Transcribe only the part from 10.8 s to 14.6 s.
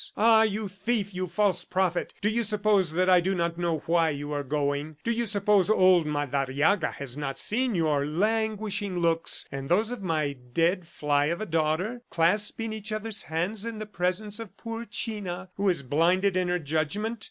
fly of a daughter, clasping each others' hands in the presence of